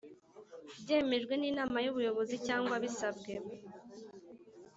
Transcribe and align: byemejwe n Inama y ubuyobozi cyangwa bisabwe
byemejwe 0.81 1.33
n 1.37 1.43
Inama 1.51 1.77
y 1.85 1.89
ubuyobozi 1.91 2.35
cyangwa 2.47 2.75
bisabwe 2.83 3.33